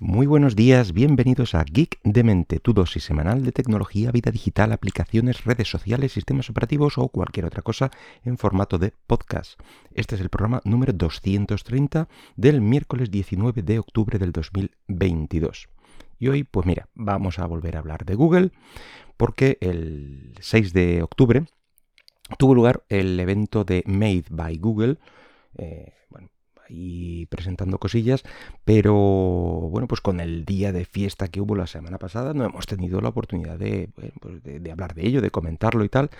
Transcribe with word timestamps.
Muy 0.00 0.26
buenos 0.26 0.56
días, 0.56 0.92
bienvenidos 0.92 1.54
a 1.54 1.62
Geek 1.62 2.00
de 2.02 2.24
Mente, 2.24 2.58
tu 2.58 2.72
dosis 2.72 3.04
semanal 3.04 3.44
de 3.44 3.52
tecnología, 3.52 4.10
vida 4.10 4.32
digital, 4.32 4.72
aplicaciones, 4.72 5.44
redes 5.44 5.68
sociales, 5.68 6.10
sistemas 6.10 6.50
operativos 6.50 6.98
o 6.98 7.06
cualquier 7.06 7.46
otra 7.46 7.62
cosa 7.62 7.92
en 8.24 8.36
formato 8.36 8.76
de 8.78 8.92
podcast. 9.06 9.60
Este 9.94 10.16
es 10.16 10.20
el 10.20 10.30
programa 10.30 10.60
número 10.64 10.92
230 10.92 12.08
del 12.34 12.60
miércoles 12.60 13.12
19 13.12 13.62
de 13.62 13.78
octubre 13.78 14.18
del 14.18 14.32
2022. 14.32 15.68
Y 16.18 16.26
hoy, 16.26 16.42
pues 16.42 16.66
mira, 16.66 16.88
vamos 16.94 17.38
a 17.38 17.46
volver 17.46 17.76
a 17.76 17.78
hablar 17.78 18.04
de 18.04 18.16
Google 18.16 18.50
porque 19.16 19.58
el 19.60 20.34
6 20.40 20.72
de 20.72 21.04
octubre 21.04 21.44
tuvo 22.36 22.56
lugar 22.56 22.82
el 22.88 23.20
evento 23.20 23.62
de 23.62 23.84
Made 23.86 24.24
by 24.28 24.56
Google. 24.58 24.98
Eh, 25.56 25.92
bueno, 26.10 26.30
y 26.68 27.26
presentando 27.26 27.78
cosillas, 27.78 28.22
pero 28.64 28.94
bueno, 28.94 29.86
pues 29.86 30.00
con 30.00 30.20
el 30.20 30.44
día 30.44 30.72
de 30.72 30.84
fiesta 30.84 31.28
que 31.28 31.40
hubo 31.40 31.54
la 31.56 31.66
semana 31.66 31.98
pasada 31.98 32.34
no 32.34 32.44
hemos 32.44 32.66
tenido 32.66 33.00
la 33.00 33.10
oportunidad 33.10 33.58
de, 33.58 33.90
pues 34.20 34.42
de, 34.42 34.70
hablar 34.70 34.94
de 34.94 35.06
ello, 35.06 35.20
de 35.20 35.30
comentarlo 35.30 35.84
y 35.84 35.88
tal. 35.88 36.10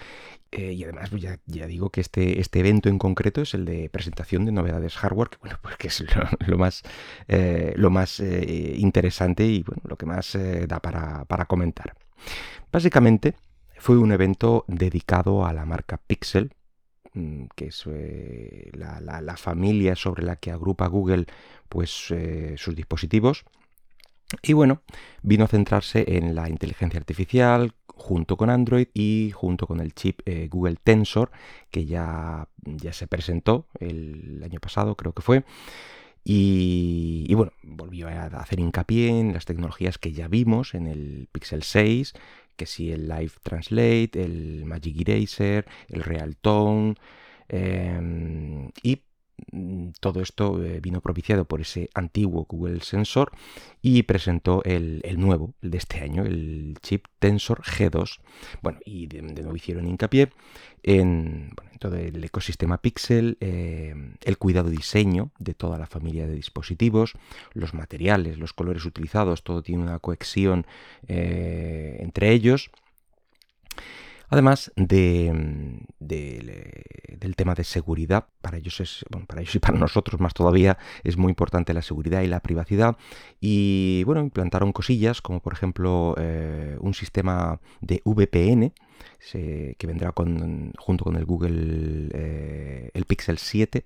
Eh, 0.51 0.73
y 0.73 0.85
además, 0.85 1.11
pues 1.11 1.23
ya, 1.23 1.39
digo 1.67 1.91
que 1.91 2.01
este, 2.01 2.41
este 2.41 2.61
evento 2.61 2.89
en 2.89 2.99
concreto 2.99 3.43
es 3.43 3.55
el 3.55 3.65
de 3.65 3.89
presentación 3.91 4.45
de 4.45 4.53
novedades 4.53 4.97
hardware, 4.97 5.31
que 5.31 5.39
bueno, 5.39 5.59
pues 5.63 5.77
que 5.77 5.89
es 5.89 6.05
lo, 6.47 6.59
más, 6.59 6.83
eh, 7.29 7.73
lo 7.77 7.91
más 7.91 8.21
eh, 8.21 8.75
interesante 8.77 9.45
y 9.45 9.63
bueno, 9.63 9.83
lo 9.87 9.97
que 9.97 10.07
más 10.07 10.37
da 10.69 10.81
para, 10.81 11.25
para 11.25 11.47
comentar. 11.47 11.95
Básicamente 12.71 13.35
fue 13.79 13.99
un 13.99 14.13
evento 14.13 14.65
dedicado 14.69 15.45
a 15.45 15.53
la 15.53 15.65
marca 15.65 16.01
Pixel, 16.07 16.53
que 17.55 17.67
es 17.67 17.85
eh, 17.87 18.71
la, 18.73 19.37
familia 19.37 19.95
sobre 19.95 20.25
la 20.25 20.37
que 20.37 20.51
agrupa 20.51 20.87
Google 20.89 21.27
pues, 21.69 22.11
eh, 22.11 22.55
sus 22.57 22.75
dispositivos. 22.75 23.45
Y 24.43 24.53
bueno, 24.53 24.83
vino 25.23 25.45
a 25.45 25.49
centrarse 25.49 26.05
en 26.17 26.35
la 26.35 26.49
inteligencia 26.49 26.99
artificial 26.99 27.75
junto 27.87 28.37
con 28.37 28.51
Android 28.51 28.89
y 28.93 29.31
junto 29.33 29.67
con 29.67 29.81
el 29.81 29.95
chip 29.95 30.21
eh, 30.27 30.49
Google 30.51 30.77
Tensor, 30.83 31.31
que 31.71 31.87
ya, 31.87 32.49
ya 32.65 32.93
se 32.93 33.07
presentó 33.07 33.69
el 33.79 34.43
año 34.43 34.59
pasado, 34.59 34.97
creo 34.97 35.13
que 35.13 35.23
fue. 35.23 35.45
Y, 36.25 37.33
bueno, 37.35 37.53
volvió 37.63 38.09
a 38.09 38.25
hacer 38.27 38.59
hincapié 38.59 39.09
en 39.09 39.35
las 39.35 39.45
tecnologías 39.45 39.99
que 39.99 40.13
ya 40.13 40.27
vimos 40.27 40.75
en 40.75 40.87
el 40.87 41.29
Pixel 41.31 41.63
6, 41.63 42.15
que 42.57 42.67
si 42.67 42.93
el 42.93 43.09
Live 43.09 43.33
Translate, 43.43 44.11
el 44.15 44.65
Magic 44.65 45.07
Eraser, 45.07 45.67
el 45.89 46.03
Real 46.03 46.37
Tone, 46.37 46.95
em, 47.49 48.71
y 48.83 49.03
todo 50.01 50.21
esto 50.21 50.63
eh, 50.63 50.81
vino 50.81 51.01
propiciado 51.01 51.45
por 51.45 51.61
ese 51.61 51.91
antiguo 51.95 52.47
Google 52.49 52.81
Sensor 52.81 53.33
y 53.83 54.03
presentó 54.05 54.63
el, 54.65 55.03
nuevo, 55.19 55.55
el 55.63 55.71
de 55.71 55.79
este 55.79 56.01
año, 56.01 56.25
el 56.25 56.77
chip 56.83 57.07
Tensor 57.19 57.63
G2. 57.63 58.21
Bueno, 58.63 58.79
y 58.85 59.07
de, 59.07 59.23
nuevo 59.23 59.57
hicieron 59.57 59.87
hincapié 59.87 60.31
en, 60.83 61.53
todo 61.79 61.97
el 61.97 62.23
ecosistema 62.23 62.79
Pixel, 62.79 63.37
eh, 63.41 63.95
el 64.23 64.39
cuidado 64.39 64.71
diseño 64.71 65.31
de 65.39 65.55
toda 65.55 65.79
la 65.79 65.87
familia 65.87 66.27
de 66.27 66.35
dispositivos, 66.35 67.13
los 67.53 67.75
materiales, 67.75 68.39
los 68.39 68.53
colores 68.53 68.85
utilizados, 68.85 69.43
todo 69.43 69.63
tiene 69.63 69.83
una 69.83 69.99
cohesión 69.99 70.67
eh, 71.09 71.99
entre 72.01 72.33
ellos. 72.33 72.71
Además 74.35 74.73
de, 74.75 75.33
del 76.01 77.37
tema 77.37 77.55
de 77.55 77.63
seguridad, 77.63 78.27
para 78.41 78.59
ellos 78.59 78.81
es, 78.81 79.05
ellos 79.37 79.55
y 79.55 79.61
para 79.61 79.79
nosotros 79.79 80.21
más 80.21 80.35
todavía 80.35 80.77
es 81.05 81.17
muy 81.17 81.31
importante 81.31 81.73
la 81.73 81.83
seguridad 81.83 82.21
y 82.23 82.27
la 82.27 82.41
privacidad. 82.41 82.97
Y 83.41 84.03
bueno, 84.03 84.21
implantaron 84.21 84.73
cosillas 84.73 85.23
como 85.23 85.39
por 85.39 85.53
ejemplo 85.53 86.17
eh, 86.19 86.77
un 86.81 86.95
sistema 86.95 87.61
de 87.81 88.03
VPN 88.05 88.73
que 89.31 89.87
vendrá 89.87 90.13
junto 90.79 91.05
con 91.05 91.15
el 91.15 91.25
Google 91.25 92.09
eh, 92.13 92.91
el 92.93 93.05
Pixel 93.05 93.39
7. 93.39 93.85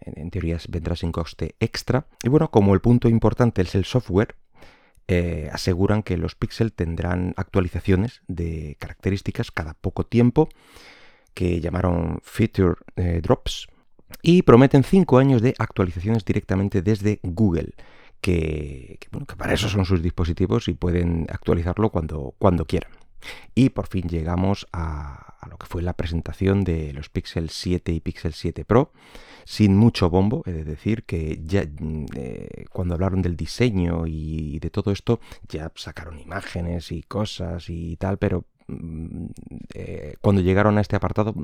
En, 0.00 0.18
en 0.18 0.30
teoría 0.30 0.56
vendrá 0.70 0.96
sin 0.96 1.12
coste 1.12 1.54
extra. 1.60 2.06
Y 2.22 2.30
bueno, 2.30 2.50
como 2.50 2.72
el 2.72 2.80
punto 2.80 3.10
importante 3.10 3.60
es 3.60 3.74
el 3.74 3.84
software, 3.84 4.36
eh, 5.08 5.48
aseguran 5.52 6.02
que 6.02 6.16
los 6.16 6.34
Pixel 6.34 6.72
tendrán 6.72 7.34
actualizaciones 7.36 8.22
de 8.28 8.76
características 8.78 9.50
cada 9.50 9.74
poco 9.74 10.04
tiempo, 10.04 10.48
que 11.34 11.60
llamaron 11.60 12.20
Feature 12.22 12.76
eh, 12.96 13.20
Drops, 13.22 13.68
y 14.22 14.42
prometen 14.42 14.84
5 14.84 15.18
años 15.18 15.42
de 15.42 15.54
actualizaciones 15.58 16.24
directamente 16.24 16.82
desde 16.82 17.18
Google. 17.22 17.74
Que, 18.20 18.98
para 19.36 19.54
eso 19.54 19.68
son 19.68 19.84
sus 19.84 20.00
dispositivos 20.00 20.68
y 20.68 20.74
pueden 20.74 21.26
actualizarlo 21.28 21.90
cuando, 21.90 22.34
cuando 22.38 22.66
quieran. 22.66 22.92
Y 23.54 23.70
por 23.70 23.86
fin 23.86 24.08
llegamos 24.08 24.66
a, 24.72 25.36
lo 25.48 25.58
que 25.58 25.66
fue 25.66 25.82
la 25.82 25.94
presentación 25.94 26.64
de 26.64 26.92
los 26.92 27.08
Pixel 27.08 27.50
7 27.50 27.92
y 27.92 28.00
Pixel 28.00 28.32
7 28.32 28.64
Pro, 28.64 28.92
sin 29.44 29.76
mucho 29.76 30.08
bombo, 30.08 30.42
he 30.46 30.52
de 30.52 30.64
decir 30.64 31.04
que 31.04 31.40
ya 31.44 31.64
mm, 31.64 32.06
eh, 32.14 32.64
cuando 32.70 32.94
hablaron 32.94 33.22
del 33.22 33.36
diseño 33.36 34.06
y 34.06 34.58
de 34.60 34.70
todo 34.70 34.92
esto, 34.92 35.20
ya 35.48 35.72
sacaron 35.74 36.18
imágenes 36.18 36.92
y 36.92 37.02
cosas 37.02 37.68
y 37.68 37.96
tal, 37.96 38.18
pero 38.18 38.44
eh, 39.74 40.16
cuando 40.20 40.42
llegaron 40.42 40.78
a 40.78 40.80
este 40.80 40.96
apartado 40.96 41.34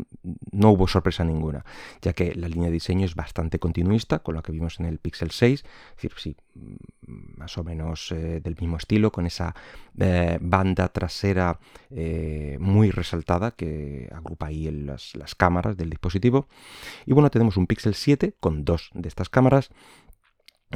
no 0.53 0.71
hubo 0.71 0.89
sorpresa 0.89 1.25
ninguna, 1.25 1.65
ya 2.03 2.13
que 2.13 2.35
la 2.35 2.49
línea 2.49 2.69
de 2.69 2.73
diseño 2.73 3.05
es 3.05 3.15
bastante 3.15 3.59
continuista 3.59 4.21
con 4.21 4.35
lo 4.35 4.43
que 4.43 4.53
vimos 4.53 4.81
en 4.81 4.87
el 4.87 4.99
Pixel 4.99 5.31
6, 5.31 5.63
es 5.63 5.97
decir, 5.97 6.13
sí, 6.17 6.37
mm, 6.55 7.39
más 7.39 7.57
o 7.59 7.65
menos 7.65 8.13
eh, 8.13 8.41
del 8.41 8.57
mismo 8.61 8.77
estilo, 8.77 9.13
con 9.13 9.27
esa 9.27 9.55
eh, 9.99 10.39
banda 10.41 10.89
trasera 10.89 11.59
muy 12.59 12.91
resaltada 12.91 13.53
que 13.53 14.09
agrupa 14.15 14.47
ahí 14.47 14.71
las, 14.71 15.17
las 15.17 15.35
cámaras 15.35 15.77
del 15.77 15.91
dispositivo. 15.91 16.49
Y 17.07 17.15
bueno, 17.15 17.31
tenemos 17.31 17.57
un 17.57 17.67
Pixel 17.67 17.95
7 17.95 18.35
con 18.39 18.65
dos 18.65 18.91
de 18.93 19.09
estas 19.09 19.29
cámaras 19.31 19.71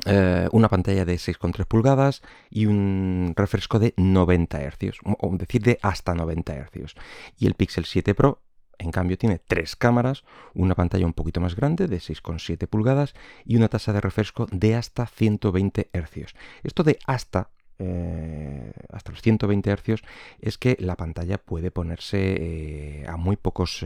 eh, 0.07 0.49
una 0.53 0.69
pantalla 0.69 1.05
de 1.05 1.17
6,3 1.17 1.67
pulgadas 1.67 2.23
y 2.49 2.65
un 2.65 3.35
refresco 3.37 3.79
de 3.79 3.93
90 3.99 4.59
Hz, 4.59 4.99
o 5.05 5.37
decir 5.37 5.63
de 5.63 5.79
hasta 5.83 6.15
90 6.15 6.55
Hz. 6.55 6.95
Y 7.39 7.47
el 7.47 7.55
Pixel 7.55 7.85
7 7.85 8.15
Pro, 8.15 8.41
en 8.79 8.91
cambio, 8.91 9.19
tiene 9.19 9.39
tres 9.39 9.77
cámaras, 9.77 10.25
una 10.55 10.75
pantalla 10.75 11.05
un 11.05 11.13
poquito 11.13 11.43
más 11.43 11.55
grande 11.55 11.89
de 11.89 11.99
6,7 11.99 12.67
pulgadas 12.69 13.15
y 13.45 13.57
una 13.57 13.69
tasa 13.69 13.93
de 13.93 14.01
refresco 14.01 14.47
de 14.51 14.77
hasta 14.77 15.07
120 15.07 15.91
Hz. 15.93 16.35
Esto 16.63 16.85
de 16.85 16.99
hasta 17.07 17.51
eh, 17.79 18.73
hasta 18.91 19.11
los 19.11 19.21
120 19.23 19.77
Hz 19.77 20.03
es 20.41 20.57
que 20.57 20.77
la 20.79 20.97
pantalla 20.97 21.37
puede 21.37 21.71
ponerse 21.71 22.37
eh, 22.39 23.07
a 23.09 23.17
muy 23.17 23.37
pocos 23.37 23.85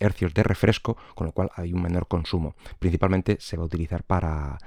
hercios 0.00 0.34
de 0.34 0.42
refresco, 0.42 0.98
con 1.14 1.28
lo 1.28 1.32
cual 1.32 1.50
hay 1.54 1.72
un 1.72 1.80
menor 1.80 2.08
consumo. 2.08 2.56
Principalmente 2.78 3.38
se 3.40 3.56
va 3.56 3.62
a 3.62 3.66
utilizar 3.66 4.02
para 4.02 4.58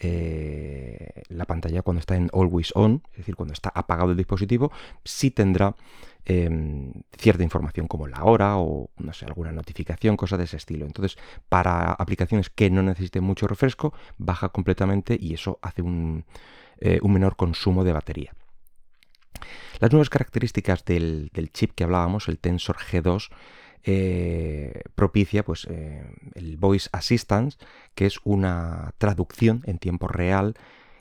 eh, 0.00 1.22
la 1.28 1.44
pantalla 1.44 1.82
cuando 1.82 2.00
está 2.00 2.16
en 2.16 2.30
always 2.32 2.72
on, 2.74 3.02
es 3.12 3.18
decir, 3.18 3.34
cuando 3.34 3.52
está 3.52 3.70
apagado 3.74 4.12
el 4.12 4.16
dispositivo, 4.16 4.70
sí 5.04 5.30
tendrá 5.30 5.74
em, 6.24 6.92
cierta 7.16 7.42
información 7.42 7.88
como 7.88 8.06
la 8.06 8.22
hora 8.24 8.58
o 8.58 8.90
no 8.98 9.12
sé, 9.12 9.26
alguna 9.26 9.50
notificación, 9.50 10.16
cosas 10.16 10.38
de 10.38 10.44
ese 10.44 10.56
estilo. 10.56 10.86
Entonces, 10.86 11.18
para 11.48 11.92
aplicaciones 11.92 12.48
que 12.50 12.70
no 12.70 12.82
necesiten 12.82 13.24
mucho 13.24 13.48
refresco, 13.48 13.92
baja 14.18 14.50
completamente 14.50 15.16
y 15.20 15.34
eso 15.34 15.58
hace 15.62 15.82
un, 15.82 16.24
eh, 16.80 17.00
menor 17.02 17.36
consumo 17.36 17.82
de 17.82 17.92
batería. 17.92 18.34
Las 19.80 19.90
nuevas 19.90 20.10
características 20.10 20.84
del, 20.84 21.30
del 21.32 21.50
chip 21.52 21.72
que 21.74 21.84
hablábamos, 21.84 22.28
el 22.28 22.38
Tensor 22.38 22.76
G2, 22.76 23.30
eh, 23.84 24.82
propicia 24.94 25.44
pues, 25.44 25.66
eh, 25.70 26.04
el 26.34 26.56
Voice 26.56 26.88
Assistance, 26.92 27.58
que 27.94 28.06
es 28.06 28.18
una 28.24 28.92
traducción 28.98 29.62
en 29.66 29.78
tiempo 29.78 30.08
real 30.08 30.54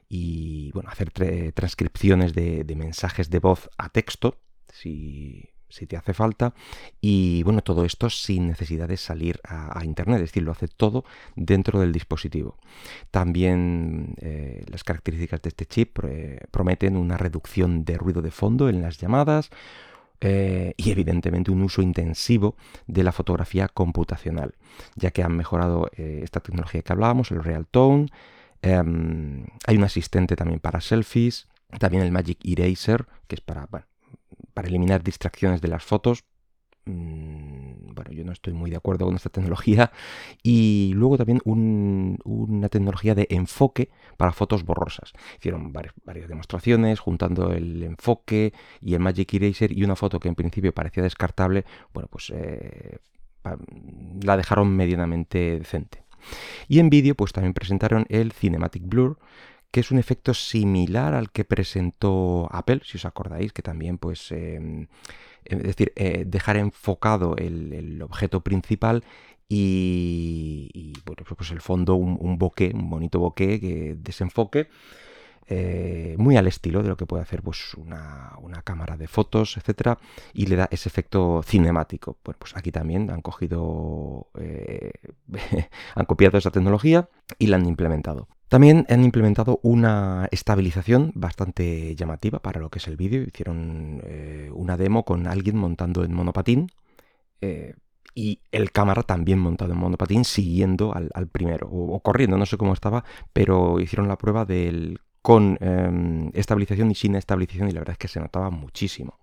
y 0.10 0.72
bueno, 0.72 0.90
hacer 0.90 1.12
transcripciones 1.54 2.34
de, 2.34 2.64
mensajes 2.78 3.30
de 3.30 3.40
voz 3.40 3.70
a 3.78 3.90
texto, 3.90 4.40
si, 4.72 5.50
te 5.88 5.98
hace 5.98 6.14
falta. 6.14 6.54
Y 7.02 7.44
bueno, 7.44 7.62
todo 7.62 7.84
esto 7.84 8.10
sin 8.10 8.48
necesidad 8.48 8.88
de 8.88 8.96
salir 8.96 9.42
a, 9.44 9.84
Internet, 9.84 10.18
es 10.18 10.30
decir, 10.30 10.44
lo 10.44 10.52
hace 10.52 10.70
todo 10.70 11.04
dentro 11.36 11.80
del 11.80 11.92
dispositivo. 11.92 12.58
También 13.12 14.16
eh, 14.22 14.64
las 14.72 14.84
características 14.86 15.42
de 15.42 15.50
este 15.50 15.66
chip 15.66 16.00
prometen 16.52 16.96
una 16.96 17.18
reducción 17.18 17.84
de 17.84 17.98
ruido 17.98 18.22
de 18.22 18.32
fondo 18.32 18.70
en 18.70 18.82
las 18.82 18.98
llamadas, 18.98 19.50
eh, 20.20 20.74
y 20.78 20.92
evidentemente 20.92 21.52
un 21.52 21.62
uso 21.62 21.82
intensivo 21.82 22.56
de 22.88 23.04
la 23.04 23.12
fotografía 23.12 23.68
computacional, 23.68 24.56
ya 24.96 25.12
que 25.12 25.24
han 25.24 25.36
mejorado 25.36 25.90
eh, 25.96 26.22
esta 26.24 26.40
tecnología 26.40 26.82
que 26.82 26.94
hablábamos, 26.94 27.32
el 27.32 27.44
Real 27.44 27.68
Tone, 27.68 28.08
em, 28.62 29.46
hay 29.68 29.78
un 29.78 29.84
asistente 29.84 30.36
también 30.36 30.60
para 30.60 30.82
selfies, 30.82 31.48
también 31.80 32.04
el 32.04 32.12
Magic 32.12 32.40
Eraser, 32.44 33.06
que 33.28 33.36
es 33.36 33.42
para, 33.42 33.68
para 33.68 34.68
eliminar 34.68 35.04
distracciones 35.04 35.62
de 35.62 35.68
las 35.68 35.84
fotos. 35.84 36.24
No 38.28 38.34
estoy 38.34 38.54
muy 38.54 38.70
de 38.70 38.78
acuerdo 38.78 39.06
con 39.06 39.16
esta 39.16 39.30
tecnología. 39.30 39.92
Y 40.44 40.92
luego 40.94 41.18
también 41.18 41.42
una 41.46 42.70
tecnología 42.70 43.16
de 43.16 43.28
enfoque 43.32 43.90
para 44.18 44.34
fotos 44.34 44.64
borrosas. 44.64 45.14
Hicieron 45.38 45.74
varias, 45.74 45.94
demostraciones 46.28 47.00
juntando 47.00 47.52
el 47.54 47.82
enfoque 47.84 48.54
y 48.82 48.94
el 48.94 49.00
Magic 49.00 49.34
Eraser 49.34 49.72
y 49.72 49.84
una 49.84 49.96
foto 49.96 50.20
que 50.20 50.28
en 50.28 50.36
principio 50.36 50.74
parecía 50.74 51.04
descartable, 51.04 51.66
bueno, 51.94 52.10
pues 52.12 52.32
eh, 52.36 53.00
la 54.22 54.38
dejaron 54.38 54.76
medianamente 54.76 55.58
decente. 55.58 56.04
Y 56.68 56.80
en 56.80 56.90
vídeo, 56.90 57.16
pues 57.16 57.32
también 57.32 57.54
presentaron 57.54 58.06
el 58.10 58.34
Cinematic 58.34 58.84
Blur, 58.86 59.18
que 59.72 59.82
es 59.82 59.92
un 59.92 60.00
efecto 60.00 60.34
similar 60.34 61.14
al 61.14 61.32
que 61.32 61.46
presentó 61.46 62.48
Apple, 62.52 62.82
si 62.84 62.98
os 62.98 63.06
acordáis, 63.06 63.54
que 63.54 63.62
también, 63.62 63.98
pues, 63.98 64.32
em, 64.32 64.88
es 65.50 65.64
decir, 65.64 65.94
eh, 65.96 66.24
dejar 66.26 66.58
enfocado 66.58 67.36
el, 67.38 68.02
objeto 68.02 68.42
principal 68.42 69.04
y, 69.50 70.94
bueno, 71.06 71.24
pues 71.38 71.52
el 71.52 71.62
fondo, 71.62 71.96
un, 71.96 72.18
un 72.20 72.38
un 72.40 72.90
bonito 72.90 73.20
bokeh 73.20 73.60
que 73.60 73.96
desenfoque 73.98 74.68
eh, 75.50 76.16
muy 76.18 76.36
al 76.36 76.48
estilo 76.48 76.84
de 76.84 76.90
lo 76.90 76.98
que 76.98 77.06
puede 77.06 77.24
hacer 77.24 77.42
pues, 77.42 77.74
una, 77.76 78.34
cámara 78.66 78.98
de 78.98 79.08
fotos, 79.08 79.56
etcétera, 79.56 79.98
y 80.34 80.48
le 80.48 80.58
da 80.58 80.68
ese 80.72 80.90
efecto 80.90 81.42
cinemático. 81.44 82.18
Bueno, 82.26 82.38
pues 82.40 82.56
aquí 82.58 82.72
también 82.72 83.10
han 83.12 83.22
cogido, 83.22 84.28
eh, 84.38 84.92
han 85.96 86.06
copiado 86.06 86.38
esa 86.38 86.52
tecnología 86.52 87.10
y 87.40 87.48
la 87.48 87.58
han 87.58 87.66
implementado. 87.66 88.28
También 88.50 88.86
han 88.90 89.04
implementado 89.04 89.60
una 89.64 90.28
estabilización 90.32 91.12
bastante 91.16 91.96
llamativa 91.96 92.40
para 92.40 92.62
lo 92.62 92.70
que 92.70 92.80
es 92.80 92.88
el 92.88 92.96
vídeo. 92.96 93.24
Hicieron 93.24 94.02
eh, 94.06 94.50
una 94.54 94.78
demo 94.78 95.04
con 95.04 95.28
alguien 95.28 95.58
montando 95.58 96.04
en 96.04 96.14
monopatín 96.14 96.72
y 98.18 98.42
el 98.52 98.72
cámara 98.72 99.04
también 99.04 99.38
montado 99.38 99.74
en 99.74 99.78
monopatín 99.78 100.26
siguiendo 100.26 100.92
al, 100.92 101.28
primero 101.28 101.70
o, 101.70 102.00
corriendo, 102.00 102.36
no 102.36 102.48
sé 102.48 102.58
cómo 102.58 102.74
estaba, 102.74 103.04
pero 103.32 103.80
hicieron 103.80 104.08
la 104.08 104.18
prueba 104.18 104.44
del 104.44 105.00
con 105.22 105.56
em, 105.62 106.32
estabilización 106.34 106.90
y 106.90 106.96
sin 106.96 107.16
estabilización 107.16 107.70
y 107.70 107.74
la 107.74 107.82
verdad 107.82 107.92
es 107.92 108.00
que 108.00 108.08
se 108.08 108.20
notaba 108.20 108.50
muchísimo. 108.50 109.20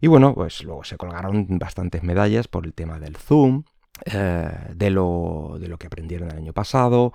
Y 0.00 0.06
bueno, 0.06 0.34
pues 0.34 0.62
luego 0.62 0.84
se 0.84 0.96
colgaron 0.96 1.58
bastantes 1.58 2.04
medallas 2.04 2.46
por 2.46 2.64
el 2.64 2.74
tema 2.74 3.00
del 3.00 3.16
zoom, 3.16 3.64
eh, 4.04 4.50
de, 4.72 4.90
lo, 4.90 5.56
de, 5.58 5.66
lo, 5.66 5.76
que 5.76 5.88
aprendieron 5.88 6.30
el 6.30 6.36
año 6.36 6.52
pasado, 6.52 7.12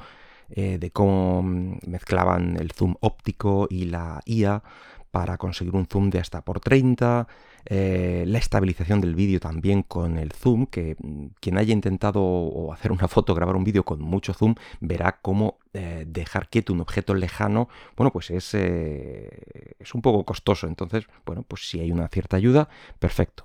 eh, 0.51 0.77
de 0.80 0.92
cómo 0.92 1.42
mezclaban 1.44 2.57
el 2.57 2.71
zoom 2.71 2.95
óptico 3.00 3.68
y 3.69 3.86
la 3.86 4.21
IA 4.25 4.63
para 5.09 5.38
conseguir 5.38 5.75
un 5.75 5.88
zoom 5.88 6.09
de 6.09 6.19
hasta 6.19 6.42
por 6.42 6.59
30, 6.59 7.27
eh, 7.65 8.24
la 8.27 8.38
estabilización 8.38 9.01
del 9.01 9.15
vídeo 9.15 9.39
también 9.39 9.83
con 9.83 10.18
el 10.18 10.31
zoom, 10.31 10.65
que 10.68 10.95
mm, 11.00 11.25
quien 11.39 11.57
haya 11.57 11.74
intentado 11.74 12.71
hacer 12.71 12.92
una 12.92 13.07
foto, 13.07 13.36
grabar 13.36 13.56
un 13.56 13.63
vídeo 13.63 13.83
con 13.83 14.01
mucho 14.01 14.33
zoom, 14.33 14.56
verá 14.80 15.19
cómo 15.21 15.59
eh, 15.74 16.06
dejar 16.07 16.50
quieto 16.50 16.74
un 16.74 16.81
objeto 16.81 17.13
lejano, 17.13 17.69
bueno, 17.98 18.12
pues 18.12 18.31
es, 18.31 18.53
es 18.53 19.94
un 19.94 20.01
poco 20.01 20.25
costoso. 20.25 20.68
Entonces, 20.68 21.06
bueno, 21.25 21.44
pues 21.44 21.69
si 21.69 21.80
hay 21.80 21.92
una 21.92 22.07
cierta 22.07 22.38
ayuda, 22.38 22.69
perfecto. 23.00 23.44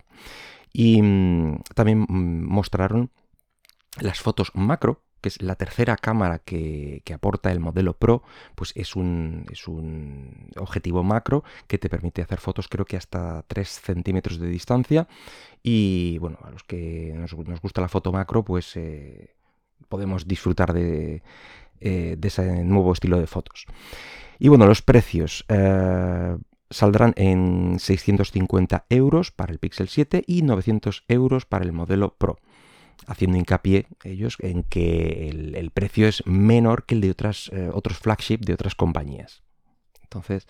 Y 0.73 1.01
mm, 1.03 1.63
también 1.75 2.01
mm, 2.09 2.45
mostraron 2.47 3.11
las 4.01 4.21
fotos 4.21 4.53
macro, 4.55 5.03
que 5.21 5.29
es 5.29 5.43
la 5.43 5.55
tercera 5.55 5.97
cámara 5.97 6.39
que, 6.39 7.03
aporta 7.15 7.51
el 7.51 7.61
modelo 7.61 7.95
Pro, 7.95 8.23
pues 8.55 8.73
es 8.75 8.97
un, 8.97 9.47
es 9.51 9.67
un, 9.69 10.51
objetivo 10.57 11.03
macro 11.03 11.45
que 11.67 11.79
te 11.79 11.89
permite 11.89 12.23
hacer 12.23 12.39
fotos 12.39 12.69
creo 12.69 12.85
que 12.85 12.97
hasta 12.97 13.43
3 13.47 13.69
centímetros 13.69 14.39
de 14.39 14.49
distancia 14.49 15.09
y 15.63 16.19
bueno, 16.19 16.39
a 16.43 16.51
los 16.51 16.63
que 16.65 17.15
nos, 17.17 17.33
gusta 17.35 17.81
la 17.81 17.89
foto 17.89 18.13
macro 18.13 18.45
pues 18.45 18.77
eh, 18.77 19.35
podemos 19.89 20.27
disfrutar 20.27 20.73
de, 20.73 21.23
eh, 21.81 22.17
de, 22.19 22.29
ese 22.29 22.65
nuevo 22.65 22.93
estilo 22.93 23.19
de 23.19 23.27
fotos. 23.27 23.67
Y 24.39 24.49
bueno, 24.49 24.67
los 24.67 24.83
precios. 24.83 25.45
Eh, 25.49 26.37
saldrán 26.69 27.15
en 27.17 27.79
650 27.79 28.87
euros 28.91 29.31
para 29.31 29.53
el 29.53 29.59
Pixel 29.59 29.89
7 29.89 30.25
y 30.27 30.43
900 30.43 31.05
euros 31.09 31.47
para 31.47 31.65
el 31.65 31.73
modelo 31.73 32.15
Pro 32.15 32.39
haciendo 33.07 33.39
hincapié 33.39 33.87
ellos 34.05 34.37
en 34.41 34.63
que 34.63 35.29
el, 35.29 35.71
precio 35.71 36.09
es 36.09 36.25
menor 36.27 36.85
que 36.85 36.95
el 36.95 37.01
de 37.01 37.11
otras, 37.11 37.51
eh, 37.53 37.71
otros 37.73 37.99
flagship 37.99 38.39
de 38.39 38.55
otras 38.55 38.75
compañías. 38.75 39.43
Entonces, 40.07 40.47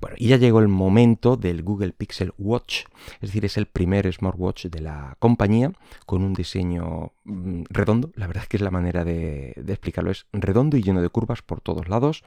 bueno, 0.00 0.16
y 0.18 0.28
ya 0.28 0.36
llegó 0.36 0.60
el 0.60 0.68
momento 0.68 1.36
del 1.36 1.62
Google 1.62 1.92
Pixel 1.92 2.32
Watch, 2.38 2.84
es 3.14 3.30
decir, 3.30 3.44
es 3.44 3.56
el 3.56 3.66
primer 3.66 4.10
smartwatch 4.12 4.66
de 4.66 4.80
la 4.80 5.16
compañía 5.18 5.72
con 6.06 6.22
un 6.22 6.32
diseño 6.34 7.12
mm, 7.24 7.64
redondo, 7.68 8.12
la 8.14 8.28
verdad 8.28 8.44
es 8.44 8.48
que 8.48 8.56
es 8.58 8.62
la 8.62 8.70
manera 8.70 9.04
de, 9.04 9.54
explicarlo, 9.66 10.12
es 10.12 10.26
redondo 10.32 10.76
y 10.76 10.82
lleno 10.82 11.02
de 11.02 11.08
curvas 11.08 11.42
por 11.42 11.60
todos 11.60 11.88
lados. 11.88 12.22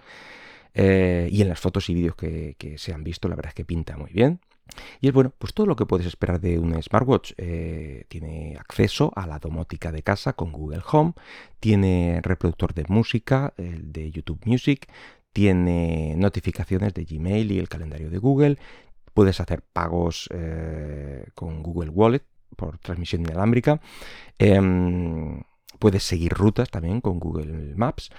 Eh, 0.77 1.29
y 1.31 1.41
en 1.41 1.47
las 1.47 1.61
fotos 1.61 1.89
y 1.89 1.93
vídeos 1.93 2.15
que, 2.17 2.55
que 2.57 2.77
se 2.77 2.93
han 2.93 3.05
visto, 3.05 3.29
la 3.29 3.37
verdad 3.37 3.51
es 3.51 3.55
que 3.55 3.63
pinta 3.63 3.95
muy 3.95 4.11
bien. 4.11 4.41
Y 4.99 5.07
es 5.07 5.13
bueno, 5.13 5.31
pues 5.37 5.53
todo 5.53 5.67
lo 5.67 5.75
que 5.75 5.85
puedes 5.85 6.07
esperar 6.07 6.39
de 6.39 6.59
un 6.59 6.81
smartwatch. 6.81 7.33
Eh, 7.37 8.05
tiene 8.07 8.57
acceso 8.59 9.11
a 9.15 9.27
la 9.27 9.39
domótica 9.39 9.91
de 9.91 10.03
casa 10.03 10.33
con 10.33 10.51
Google 10.51 10.81
Home, 10.91 11.13
tiene 11.59 12.19
reproductor 12.23 12.73
de 12.73 12.85
música, 12.87 13.53
el 13.57 13.91
de 13.91 14.11
YouTube 14.11 14.41
Music, 14.45 14.87
tiene 15.33 16.15
notificaciones 16.17 16.93
de 16.93 17.05
Gmail 17.05 17.51
y 17.51 17.59
el 17.59 17.69
calendario 17.69 18.09
de 18.09 18.17
Google, 18.17 18.57
puedes 19.13 19.39
hacer 19.39 19.61
pagos 19.61 20.29
eh, 20.33 21.25
con 21.35 21.61
Google 21.61 21.89
Wallet 21.89 22.23
por 22.55 22.77
transmisión 22.77 23.21
inalámbrica, 23.21 23.81
em, 24.39 25.41
puedes 25.79 26.03
seguir 26.03 26.33
rutas 26.33 26.69
también 26.69 27.01
con 27.01 27.19
Google 27.19 27.75
Maps 27.75 28.11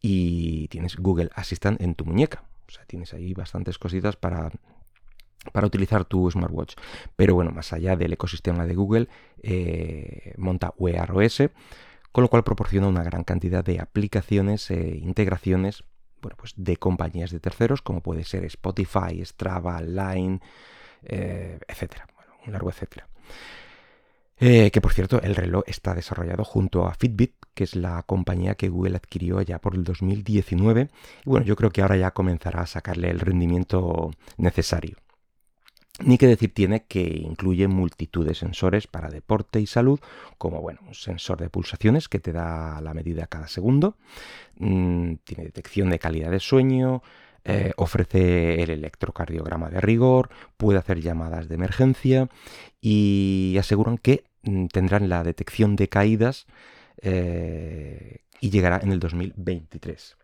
y 0.00 0.68
tienes 0.68 0.96
Google 0.96 1.30
Assistant 1.34 1.80
en 1.80 1.94
tu 1.94 2.04
muñeca. 2.04 2.44
O 2.68 2.70
sea, 2.70 2.84
tienes 2.84 3.14
ahí 3.14 3.32
bastantes 3.32 3.78
cositas 3.78 4.16
para 4.16 4.50
para 5.52 5.66
utilizar 5.66 6.04
tu 6.04 6.30
smartwatch. 6.30 6.74
Pero 7.16 7.34
bueno, 7.34 7.50
más 7.50 7.72
allá 7.72 7.96
del 7.96 8.12
ecosistema 8.12 8.66
de 8.66 8.74
Google, 8.74 9.08
eh, 9.42 10.34
monta 10.36 10.74
Wear 10.78 11.10
OS, 11.12 11.50
con 12.12 12.22
lo 12.22 12.28
cual 12.28 12.44
proporciona 12.44 12.88
una 12.88 13.02
gran 13.02 13.24
cantidad 13.24 13.64
de 13.64 13.80
aplicaciones 13.80 14.70
e 14.70 14.96
integraciones 14.96 15.84
bueno, 16.20 16.36
pues 16.36 16.54
de 16.56 16.76
compañías 16.76 17.30
de 17.30 17.40
terceros, 17.40 17.82
como 17.82 18.00
puede 18.00 18.24
ser 18.24 18.44
Spotify, 18.44 19.24
Strava, 19.24 19.80
Line, 19.80 20.40
eh, 21.02 21.58
etcétera. 21.66 22.06
Un 22.46 22.52
largo 22.52 22.70
etcétera. 22.70 23.08
Eh, 24.40 24.70
que 24.70 24.80
por 24.80 24.92
cierto, 24.92 25.20
el 25.20 25.34
reloj 25.34 25.64
está 25.66 25.94
desarrollado 25.94 26.44
junto 26.44 26.86
a 26.86 26.94
Fitbit, 26.94 27.34
que 27.54 27.64
es 27.64 27.74
la 27.74 28.02
compañía 28.04 28.54
que 28.54 28.68
Google 28.68 28.96
adquirió 28.96 29.42
ya 29.42 29.58
por 29.58 29.74
el 29.74 29.82
2019. 29.82 30.90
Y 31.24 31.28
bueno, 31.28 31.44
yo 31.44 31.56
creo 31.56 31.70
que 31.70 31.82
ahora 31.82 31.96
ya 31.96 32.12
comenzará 32.12 32.62
a 32.62 32.66
sacarle 32.66 33.10
el 33.10 33.20
rendimiento 33.20 34.12
necesario. 34.36 34.96
Ni 36.00 36.16
que 36.16 36.28
decir 36.28 36.54
tiene 36.54 36.84
que 36.84 37.00
incluye 37.00 37.66
multitud 37.66 38.24
de 38.24 38.34
sensores 38.34 38.86
para 38.86 39.10
deporte 39.10 39.60
y 39.60 39.66
salud, 39.66 39.98
como 40.38 40.60
bueno, 40.60 40.80
un 40.86 40.94
sensor 40.94 41.40
de 41.40 41.50
pulsaciones 41.50 42.08
que 42.08 42.20
te 42.20 42.32
da 42.32 42.80
la 42.80 42.94
medida 42.94 43.26
cada 43.26 43.48
segundo, 43.48 43.96
mm, 44.58 45.14
tiene 45.24 45.44
detección 45.44 45.90
de 45.90 45.98
calidad 45.98 46.30
de 46.30 46.38
sueño, 46.38 47.02
eh, 47.44 47.72
ofrece 47.76 48.62
el 48.62 48.70
electrocardiograma 48.70 49.70
de 49.70 49.80
rigor, 49.80 50.28
puede 50.56 50.78
hacer 50.78 51.00
llamadas 51.00 51.48
de 51.48 51.54
emergencia 51.54 52.28
y 52.80 53.56
aseguran 53.58 53.96
que 53.96 54.24
mm, 54.42 54.66
tendrán 54.66 55.08
la 55.08 55.24
detección 55.24 55.74
de 55.74 55.88
caídas 55.88 56.46
eh, 57.00 58.20
y 58.40 58.50
llegará 58.50 58.80
en 58.82 58.92
el 58.92 59.00
2023. 59.00 60.17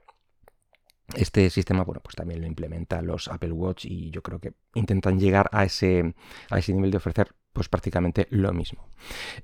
Este 1.12 1.50
sistema, 1.50 1.84
bueno, 1.84 2.00
pues 2.02 2.16
también 2.16 2.40
lo 2.40 2.46
implementa 2.46 3.02
los 3.02 3.28
Apple 3.28 3.52
Watch 3.52 3.84
y 3.84 4.10
yo 4.10 4.22
creo 4.22 4.38
que 4.40 4.54
intentan 4.74 5.20
llegar 5.20 5.50
a 5.52 5.64
ese, 5.64 6.14
a 6.50 6.58
ese 6.58 6.72
nivel 6.72 6.90
de 6.90 6.96
ofrecer 6.96 7.34
pues 7.52 7.68
prácticamente 7.68 8.26
lo 8.30 8.52
mismo. 8.52 8.88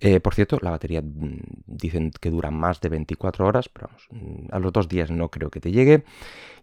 Eh, 0.01 0.21
por 0.21 0.35
cierto, 0.35 0.59
la 0.61 0.71
batería 0.71 1.01
mm, 1.01 1.39
dicen 1.67 2.11
que 2.21 2.31
dura 2.31 2.51
más 2.51 2.81
de 2.81 2.89
24 2.89 3.47
horas, 3.47 3.69
pero 3.69 3.87
vamos, 3.87 4.07
mm, 4.11 4.53
a 4.53 4.59
los 4.59 4.73
dos 4.73 4.89
días 4.89 5.11
no 5.11 5.31
creo 5.31 5.51
que 5.51 5.61
te 5.61 5.71
llegue. 5.71 6.05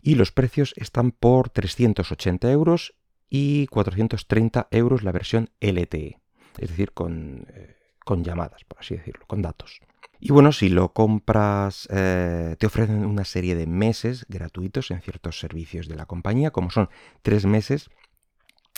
Y 0.01 0.15
los 0.15 0.31
precios 0.31 0.73
están 0.75 1.11
por 1.11 1.49
380 1.49 2.51
euros 2.51 2.95
y 3.29 3.67
430 3.67 4.67
euros 4.71 5.03
la 5.03 5.13
versión 5.13 5.49
LTE, 5.61 6.19
es 6.59 6.69
decir, 6.69 6.91
con, 6.91 7.45
eh, 7.49 7.77
con 8.03 8.23
llamadas, 8.23 8.65
por 8.65 8.79
así 8.79 8.97
decirlo, 8.97 9.25
con 9.25 9.41
datos. 9.41 9.79
Y 10.19 10.31
bueno, 10.31 10.51
si 10.51 10.69
lo 10.69 10.93
compras, 10.93 11.87
eh, 11.91 12.55
te 12.57 12.65
ofrecen 12.65 13.05
una 13.05 13.25
serie 13.25 13.55
de 13.55 13.67
meses 13.67 14.25
gratuitos 14.29 14.91
en 14.91 15.01
ciertos 15.01 15.39
servicios 15.39 15.87
de 15.87 15.95
la 15.95 16.05
compañía, 16.05 16.51
como 16.51 16.71
son 16.71 16.89
tres 17.21 17.45
meses 17.45 17.89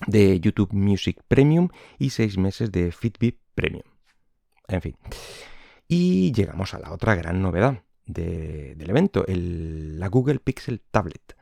de 0.08 0.40
YouTube 0.40 0.74
Music 0.74 1.22
Premium 1.28 1.70
y 1.98 2.10
seis 2.12 2.38
meses 2.38 2.72
de 2.72 2.92
Fitbit 2.92 3.38
Premium. 3.56 3.84
En 4.68 4.82
fin. 4.82 4.96
Y 5.88 6.32
llegamos 6.34 6.74
a 6.74 6.80
la 6.80 6.92
otra 6.92 7.16
gran 7.16 7.42
novedad 7.42 7.84
del 8.06 8.90
evento, 8.90 9.26
la 9.28 10.08
Google 10.08 10.40
Pixel 10.40 10.82
Tablet. 10.92 11.36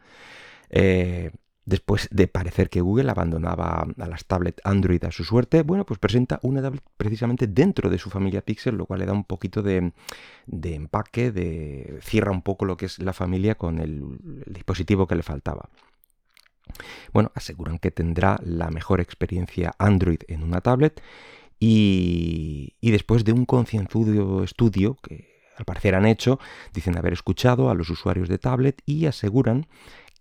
Eh, 0.69 1.31
Después 1.67 2.07
de 2.11 2.29
parecer 2.29 2.69
que 2.69 2.79
Google 2.79 3.11
abandonaba 3.11 3.85
a 3.99 4.07
las 4.07 4.23
tablets 4.23 4.61
Android 4.63 5.03
a 5.03 5.11
su 5.11 5.25
suerte, 5.25 5.63
bueno, 5.63 5.85
pues 5.85 5.99
presenta 5.99 6.39
una 6.41 6.61
tablet 6.61 6.81
precisamente 6.95 7.45
dentro 7.45 7.89
de 7.89 7.97
su 7.97 8.09
familia 8.09 8.39
Pixel, 8.39 8.75
lo 8.75 8.85
cual 8.85 9.01
le 9.01 9.05
da 9.05 9.11
un 9.11 9.25
poquito 9.25 9.61
de, 9.61 9.91
empaque, 10.47 11.33
de 11.33 11.99
cierra 12.01 12.31
un 12.31 12.41
poco 12.41 12.63
lo 12.63 12.77
que 12.77 12.85
es 12.85 12.99
la 12.99 13.11
familia 13.11 13.55
con 13.55 13.79
el, 13.79 14.01
dispositivo 14.45 15.07
que 15.07 15.15
le 15.15 15.23
faltaba. 15.23 15.67
Bueno, 17.11 17.33
aseguran 17.35 17.79
que 17.79 17.91
tendrá 17.91 18.39
la 18.45 18.69
mejor 18.69 19.01
experiencia 19.01 19.73
Android 19.77 20.21
en 20.29 20.43
una 20.43 20.61
tablet 20.61 21.03
y, 21.59 22.75
y 22.79 22.91
después 22.91 23.25
de 23.25 23.33
un 23.33 23.43
concienzudo 23.43 24.41
estudio 24.41 24.95
que 25.03 25.35
al 25.57 25.65
parecer 25.65 25.95
han 25.95 26.05
hecho, 26.05 26.39
dicen 26.73 26.97
haber 26.97 27.11
escuchado 27.11 27.69
a 27.69 27.73
los 27.73 27.89
usuarios 27.89 28.29
de 28.29 28.37
tablet 28.37 28.81
y 28.85 29.07
aseguran 29.07 29.65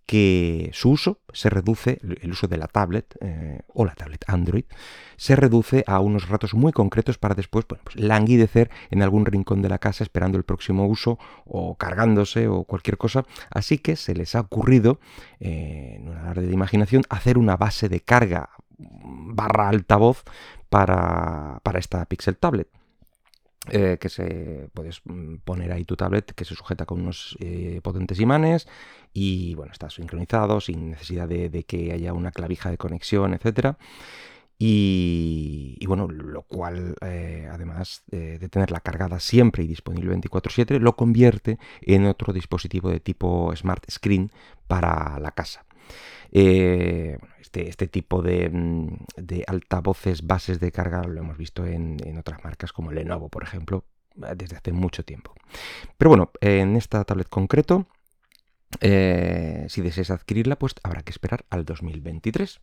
que 0.06 0.70
su 0.72 0.90
uso 0.90 1.18
se 1.32 1.50
reduce, 1.50 1.98
el 2.22 2.30
uso 2.30 2.46
de 2.46 2.56
la 2.56 2.68
tablet 2.68 3.16
eh, 3.20 3.60
o 3.74 3.84
la 3.84 3.94
tablet 3.94 4.24
Android, 4.28 4.64
se 5.16 5.34
reduce 5.34 5.82
a 5.86 5.98
unos 5.98 6.28
ratos 6.28 6.54
muy 6.54 6.72
concretos 6.72 7.18
para 7.18 7.34
después 7.34 7.64
pues, 7.64 7.80
languidecer 7.96 8.70
en 8.90 9.02
algún 9.02 9.26
rincón 9.26 9.62
de 9.62 9.68
la 9.68 9.78
casa 9.78 10.04
esperando 10.04 10.38
el 10.38 10.44
próximo 10.44 10.86
uso 10.86 11.18
o 11.44 11.76
cargándose 11.76 12.46
o 12.46 12.64
cualquier 12.64 12.96
cosa. 12.96 13.24
Así 13.50 13.78
que 13.78 13.96
se 13.96 14.14
les 14.14 14.36
ha 14.36 14.40
ocurrido, 14.40 15.00
eh, 15.40 15.96
en 15.96 16.08
una 16.08 16.20
alarde 16.20 16.46
de 16.46 16.52
imaginación, 16.52 17.02
hacer 17.08 17.36
una 17.36 17.56
base 17.56 17.88
de 17.88 18.00
carga 18.00 18.50
barra 18.78 19.68
altavoz 19.68 20.22
para, 20.68 21.60
para 21.62 21.78
esta 21.78 22.04
Pixel 22.04 22.36
Tablet. 22.36 22.68
Eh, 23.70 23.98
que 24.00 24.08
se 24.08 24.68
puedes 24.74 25.00
mm, 25.04 25.36
poner 25.44 25.72
ahí 25.72 25.84
tu 25.84 25.96
tablet 25.96 26.32
que 26.32 26.44
se 26.44 26.54
sujeta 26.54 26.86
con 26.86 27.00
unos 27.00 27.36
eh, 27.40 27.80
potentes 27.82 28.20
imanes 28.20 28.68
y 29.12 29.54
bueno 29.54 29.72
está 29.72 29.90
sincronizado 29.90 30.60
sin 30.60 30.90
necesidad 30.90 31.28
de, 31.28 31.64
que 31.64 31.92
haya 31.92 32.12
una 32.12 32.30
clavija 32.30 32.70
de 32.70 32.78
conexión 32.78 33.34
etcétera. 33.34 33.78
Y, 34.58 35.84
bueno 35.86 36.08
lo 36.08 36.42
cual 36.42 36.94
eh, 37.02 37.48
además 37.52 38.04
de 38.06 38.48
tenerla 38.48 38.80
cargada 38.80 39.20
siempre 39.20 39.64
y 39.64 39.66
disponible 39.66 40.14
24/7 40.16 40.78
lo 40.78 40.96
convierte 40.96 41.58
en 41.82 42.06
otro 42.06 42.32
dispositivo 42.32 42.88
de 42.90 43.00
tipo 43.00 43.54
smart 43.54 43.84
screen 43.90 44.30
para 44.68 45.18
la 45.18 45.32
casa 45.32 45.65
eh, 46.32 47.18
este, 47.40 47.68
este, 47.68 47.86
tipo 47.86 48.22
mm, 48.22 48.88
de, 49.16 49.44
altavoces, 49.46 50.26
bases 50.26 50.60
de 50.60 50.72
carga, 50.72 51.04
lo 51.04 51.20
hemos 51.20 51.36
visto 51.36 51.66
en, 51.66 51.96
otras 52.18 52.42
marcas 52.44 52.72
como 52.72 52.92
Lenovo, 52.92 53.28
por 53.28 53.42
ejemplo, 53.42 53.84
desde 54.14 54.56
hace 54.56 54.72
mucho 54.72 55.04
tiempo. 55.04 55.34
Pero 55.96 56.10
bueno, 56.10 56.30
en 56.40 56.76
esta 56.76 57.04
tablet 57.04 57.28
concreto, 57.28 57.86
eh, 58.80 59.66
si 59.68 59.80
deseas 59.80 60.10
adquirirla, 60.10 60.56
pues 60.56 60.74
habrá 60.82 61.02
que 61.02 61.10
esperar 61.10 61.44
al 61.50 61.64
2023. 61.64 62.60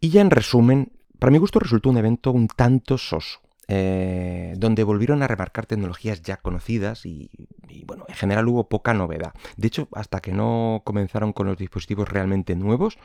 Y 0.00 0.10
ya 0.10 0.20
en 0.20 0.30
resumen, 0.30 0.92
para 1.18 1.30
mi 1.30 1.38
gusto 1.38 1.58
resultó 1.58 1.90
un 1.90 1.98
evento 1.98 2.30
un 2.30 2.48
tanto 2.48 2.98
soso. 2.98 3.40
Eh, 3.68 4.54
donde 4.58 4.84
volvieron 4.84 5.24
a 5.24 5.26
remarcar 5.26 5.66
tecnologías 5.66 6.22
ya 6.22 6.36
conocidas 6.36 7.04
y, 7.04 7.28
bueno, 7.84 8.04
en 8.08 8.14
general 8.14 8.46
hubo 8.46 8.68
poca 8.68 8.94
novedad. 8.94 9.34
De 9.56 9.66
hecho, 9.66 9.88
hasta 9.92 10.20
que 10.20 10.32
no 10.32 10.82
comenzaron 10.84 11.32
con 11.32 11.48
los 11.48 11.56
dispositivos 11.58 12.08
realmente 12.08 12.54
nuevos, 12.54 12.96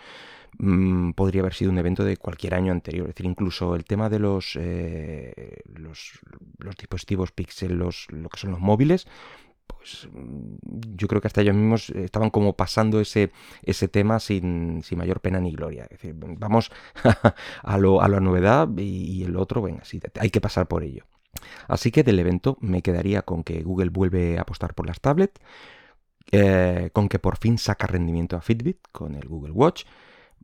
mm, 0.59 1.11
podría 1.13 1.41
haber 1.41 1.55
sido 1.55 1.71
un 1.71 1.79
evento 1.79 2.03
de 2.03 2.17
cualquier 2.17 2.53
año 2.53 2.71
anterior. 2.71 3.07
Es 3.07 3.15
decir, 3.15 3.25
incluso 3.25 3.75
el 3.75 3.85
tema 3.85 4.09
de 4.09 4.19
los, 4.19 4.55
eh, 4.59 5.61
los, 5.73 6.19
dispositivos 6.77 7.31
Pixel, 7.31 7.77
lo 7.77 7.89
que 8.29 8.37
son 8.39 8.51
los 8.51 8.59
móviles, 8.59 9.07
pues 9.81 10.07
mm, 10.11 10.95
yo 10.95 11.07
creo 11.07 11.21
que 11.21 11.27
hasta 11.27 11.41
ellos 11.41 11.55
mismos 11.55 11.89
estaban 11.89 12.29
como 12.29 12.53
pasando 12.53 12.99
ese, 12.99 13.31
ese 13.63 13.87
tema 13.87 14.19
sin, 14.19 14.83
mayor 14.95 15.21
pena 15.21 15.39
ni 15.39 15.51
gloria. 15.51 15.85
Es 15.85 15.89
decir, 16.01 16.13
vamos 16.15 16.71
a, 17.63 17.77
lo, 17.79 18.01
a 18.01 18.07
la 18.07 18.19
novedad 18.19 18.69
y, 18.77 19.23
el 19.23 19.35
otro, 19.37 19.61
venga, 19.63 19.83
sí, 19.83 19.99
hay 20.19 20.29
que 20.29 20.39
pasar 20.39 20.67
por 20.67 20.83
ello. 20.83 21.05
Así 21.67 21.91
que 21.91 22.03
del 22.03 22.19
evento 22.19 22.57
me 22.61 22.83
quedaría 22.83 23.23
con 23.23 23.43
que 23.43 23.63
Google 23.63 23.89
vuelve 23.89 24.37
a 24.37 24.41
apostar 24.41 24.75
por 24.75 24.85
las 24.85 25.01
tablets, 25.01 25.41
eh, 26.31 26.91
con 26.93 27.09
que 27.09 27.17
por 27.17 27.37
fin 27.37 27.57
saca 27.57 27.87
rendimiento 27.87 28.35
a 28.35 28.41
Fitbit 28.41 28.77
con 28.91 29.15
el 29.15 29.27
Google 29.27 29.51
Watch, 29.51 29.85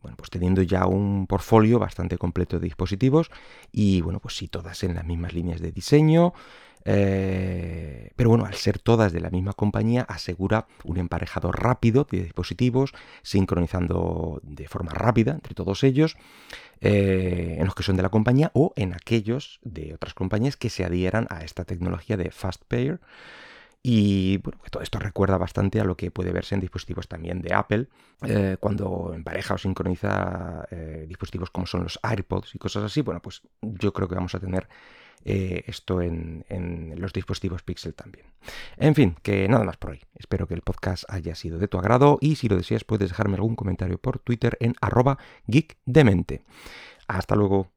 bueno, 0.02 0.18
pues 0.18 0.30
teniendo 0.30 0.62
ya 0.62 0.86
un 0.86 1.28
portfolio 1.28 1.80
bastante 1.80 2.18
completo 2.18 2.60
de 2.60 2.66
dispositivos 2.66 3.30
y 3.72 4.02
bueno, 4.02 4.20
pues 4.20 4.36
sí, 4.36 4.48
todas 4.48 4.84
en 4.84 4.96
las 4.96 5.06
mismas 5.06 5.34
líneas 5.34 5.62
de 5.62 5.72
diseño, 5.72 6.34
eh, 6.90 8.12
pero 8.16 8.30
bueno, 8.30 8.46
al 8.46 8.54
ser 8.54 8.80
todas 8.80 9.12
de 9.12 9.20
la 9.20 9.30
misma 9.30 9.52
compañía, 9.52 10.04
asegura 10.04 10.68
un 10.86 10.98
emparejado 10.98 11.52
rápido 11.52 12.08
de 12.10 12.24
dispositivos, 12.24 12.94
sincronizando 13.24 14.40
de 14.44 14.70
forma 14.70 14.94
rápida 14.94 15.34
entre 15.34 15.54
todos 15.54 15.84
ellos, 15.84 16.16
eh, 16.80 17.58
en 17.60 17.66
los 17.66 17.76
que 17.76 17.84
son 17.84 17.98
de 17.98 18.04
la 18.04 18.10
compañía 18.10 18.52
o 18.54 18.72
en 18.78 18.94
aquellos 18.94 19.60
de 19.64 19.96
otras 19.96 20.14
compañías 20.14 20.56
que 20.56 20.70
se 20.70 20.86
adhieran 20.86 21.28
a 21.30 21.44
esta 21.44 21.66
tecnología 21.66 22.16
de 22.16 22.32
Fast 22.32 22.64
Pair. 22.70 23.02
Y 23.84 24.38
bueno, 24.38 24.60
todo 24.70 24.84
esto 24.84 25.00
recuerda 25.00 25.38
bastante 25.38 25.80
a 25.80 25.86
lo 25.86 25.96
que 25.96 26.12
puede 26.12 26.34
verse 26.34 26.56
en 26.56 26.62
dispositivos 26.62 27.08
también 27.08 27.42
de 27.42 27.54
Apple, 27.54 27.88
eh, 28.28 28.58
cuando 28.60 29.14
empareja 29.14 29.54
o 29.54 29.58
sincroniza 29.58 30.68
dispositivos 31.08 31.52
como 31.52 31.68
son 31.68 31.84
los 31.84 32.00
AirPods 32.04 32.56
y 32.56 32.58
cosas 32.58 32.84
así. 32.84 33.02
Bueno, 33.02 33.22
pues 33.22 33.42
yo 33.62 33.94
creo 33.94 34.10
que 34.10 34.16
vamos 34.16 34.36
a 34.36 34.40
tener 34.40 34.68
eh, 35.30 35.66
esto 35.68 36.02
en, 36.02 36.46
los 36.98 37.12
dispositivos 37.12 37.64
Pixel 37.64 37.94
también. 37.94 38.28
En 38.78 38.96
fin, 38.96 39.16
que 39.22 39.48
nada 39.48 39.66
más 39.66 39.78
por 39.78 39.92
hoy. 39.92 40.00
Espero 40.16 40.48
que 40.48 40.54
el 40.54 40.62
podcast 40.62 41.04
haya 41.10 41.36
sido 41.36 41.60
de 41.60 41.68
tu 41.68 41.78
agrado 41.78 42.18
y 42.22 42.36
si 42.36 42.48
lo 42.48 42.56
deseas 42.56 42.84
puedes 42.84 43.10
dejarme 43.10 43.36
algún 43.36 43.56
comentario 43.56 43.98
por 43.98 44.20
Twitter 44.20 44.58
en 44.62 44.76
arroba 44.80 45.18
geekdemente. 45.48 46.44
Hasta 47.08 47.36
luego. 47.36 47.70